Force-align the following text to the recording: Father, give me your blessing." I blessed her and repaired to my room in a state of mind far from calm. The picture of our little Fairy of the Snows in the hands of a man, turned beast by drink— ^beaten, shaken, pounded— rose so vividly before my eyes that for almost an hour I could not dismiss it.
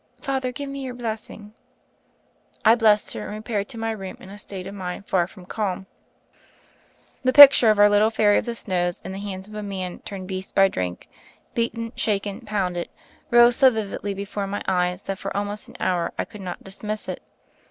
Father, 0.19 0.51
give 0.51 0.67
me 0.67 0.81
your 0.81 0.95
blessing." 0.95 1.53
I 2.65 2.73
blessed 2.73 3.13
her 3.13 3.27
and 3.27 3.33
repaired 3.35 3.69
to 3.69 3.77
my 3.77 3.91
room 3.91 4.17
in 4.19 4.31
a 4.31 4.37
state 4.39 4.65
of 4.65 4.73
mind 4.73 5.05
far 5.05 5.27
from 5.27 5.45
calm. 5.45 5.85
The 7.23 7.31
picture 7.31 7.69
of 7.69 7.77
our 7.77 7.87
little 7.87 8.09
Fairy 8.09 8.39
of 8.39 8.45
the 8.45 8.55
Snows 8.55 8.99
in 9.05 9.11
the 9.11 9.19
hands 9.19 9.47
of 9.47 9.53
a 9.53 9.61
man, 9.61 9.99
turned 9.99 10.27
beast 10.27 10.55
by 10.55 10.69
drink— 10.69 11.07
^beaten, 11.55 11.91
shaken, 11.95 12.41
pounded— 12.41 12.89
rose 13.29 13.57
so 13.57 13.69
vividly 13.69 14.15
before 14.15 14.47
my 14.47 14.63
eyes 14.67 15.03
that 15.03 15.19
for 15.19 15.37
almost 15.37 15.67
an 15.67 15.77
hour 15.79 16.13
I 16.17 16.25
could 16.25 16.41
not 16.41 16.63
dismiss 16.63 17.07
it. 17.07 17.21